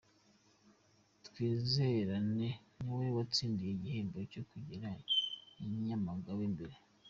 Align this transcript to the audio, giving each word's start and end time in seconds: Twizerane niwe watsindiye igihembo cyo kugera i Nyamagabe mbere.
Twizerane 1.25 2.49
niwe 2.83 3.07
watsindiye 3.15 3.71
igihembo 3.73 4.17
cyo 4.31 4.43
kugera 4.49 4.89
i 5.65 5.65
Nyamagabe 5.85 6.43
mbere. 6.55 6.75